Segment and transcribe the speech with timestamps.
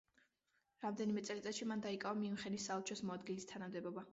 [0.85, 4.07] რამდენიმე წელიწადში მან დაიკავა მიუნხენის საელჩოს მოადგილის თანამდებობა.